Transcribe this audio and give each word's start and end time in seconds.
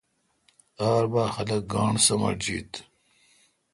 ار 0.87 1.03
بھا 1.11 1.23
خلق 1.35 1.63
گاݨڈ 1.73 1.95
سمٹ 2.05 2.35
جیت۔ 2.43 2.71